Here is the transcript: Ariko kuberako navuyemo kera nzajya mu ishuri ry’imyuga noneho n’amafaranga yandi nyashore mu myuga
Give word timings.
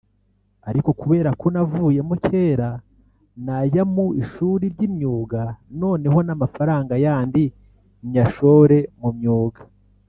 Ariko 0.69 0.89
kuberako 0.99 1.45
navuyemo 1.53 2.13
kera 2.27 2.69
nzajya 3.41 3.83
mu 3.93 4.05
ishuri 4.23 4.65
ry’imyuga 4.73 5.41
noneho 5.81 6.17
n’amafaranga 6.27 6.93
yandi 7.05 7.43
nyashore 8.11 8.77
mu 9.01 9.09
myuga 9.17 9.61